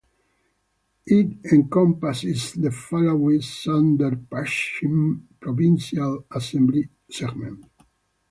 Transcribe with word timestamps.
It 1.05 1.45
encompasses 1.53 2.53
the 2.53 2.71
following 2.71 3.39
Sudurpashchim 3.39 5.21
Provincial 5.39 6.25
Assembly 6.31 6.89
segment 7.07 7.63